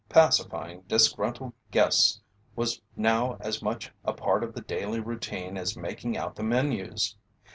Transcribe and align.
Pacifying 0.09 0.81
disgruntled 0.87 1.53
guests 1.69 2.19
was 2.55 2.81
now 2.95 3.37
as 3.39 3.61
much 3.61 3.91
a 4.03 4.13
part 4.13 4.43
of 4.43 4.55
the 4.55 4.61
daily 4.61 4.99
routine 4.99 5.57
as 5.59 5.77
making 5.77 6.17
out 6.17 6.35
the 6.35 6.41
menus. 6.41 7.15